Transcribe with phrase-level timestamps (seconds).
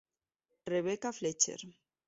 [0.65, 1.61] Rebecca Fletcher.